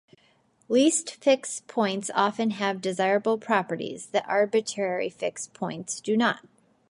Least 0.67 1.13
fixed 1.13 1.67
points 1.67 2.09
often 2.15 2.49
have 2.49 2.81
desirable 2.81 3.37
properties 3.37 4.07
that 4.07 4.25
arbitrary 4.27 5.09
fixed 5.11 5.53
points 5.53 5.99
do 6.01 6.17
not. 6.17 6.39